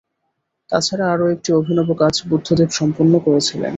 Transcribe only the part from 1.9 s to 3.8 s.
কাজ বুদ্ধদেব সম্পন্ন করেছিলেন।